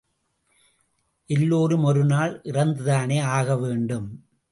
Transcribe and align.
எல்லோரும் 1.29 1.83
ஒரு 1.83 2.05
நாள் 2.05 2.39
இறந்து 2.43 2.83
தானே 2.83 3.19
ஆக 3.19 3.57
வேண்டும்? 3.57 4.07